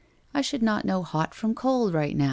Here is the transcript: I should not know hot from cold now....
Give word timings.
I 0.33 0.41
should 0.41 0.63
not 0.63 0.83
know 0.83 1.03
hot 1.03 1.35
from 1.35 1.53
cold 1.53 1.93
now.... 1.93 2.01